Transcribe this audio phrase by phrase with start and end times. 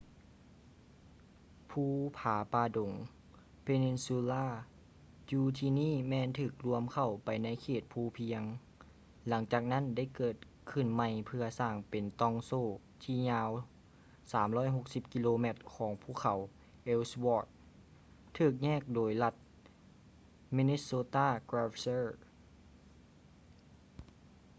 [1.69, 1.83] ພູ
[2.17, 2.93] ຜາປ່າດົງ
[3.65, 4.45] peninsula
[5.31, 8.43] ຢູ່ທີ່ນີ້ແມ່ນຖືກລວມເຂົ້າໄປໃນເຂດພູພຽງ
[9.27, 10.35] ຫຼັງຈາກນັ້ນໄດ້ເກີດ
[10.71, 12.63] ຂຶ້ນໃໝ່ເພື່ອສ້າງເປັນຕ່ອງໂສ້
[13.03, 13.49] ທີ່ຍາວ
[14.31, 16.39] 360 ກິໂລແມັດຂອງພູເຂົາ
[16.91, 17.49] ellsworth
[18.37, 19.35] ຖືກແຍກໂດຍລັດ
[20.55, 22.05] minnesota glacier